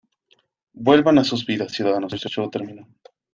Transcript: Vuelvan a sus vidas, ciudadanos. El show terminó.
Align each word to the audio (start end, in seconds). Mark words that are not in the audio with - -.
Vuelvan 0.73 1.19
a 1.19 1.23
sus 1.23 1.45
vidas, 1.45 1.73
ciudadanos. 1.73 2.11
El 2.11 2.19
show 2.21 2.49
terminó. 2.49 2.87